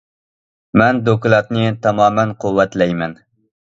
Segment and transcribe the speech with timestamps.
[0.81, 3.19] مەن دوكلاتنى تامامەن قۇۋۋەتلەيمەن.